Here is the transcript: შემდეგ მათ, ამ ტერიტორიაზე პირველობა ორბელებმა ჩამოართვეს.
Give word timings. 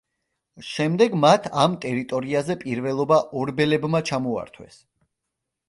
შემდეგ 0.69 1.17
მათ, 1.25 1.45
ამ 1.65 1.75
ტერიტორიაზე 1.83 2.57
პირველობა 2.65 3.21
ორბელებმა 3.43 4.05
ჩამოართვეს. 4.11 4.85